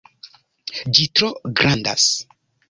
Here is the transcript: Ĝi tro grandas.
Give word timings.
Ĝi 0.99 1.05
tro 1.19 1.29
grandas. 1.61 2.09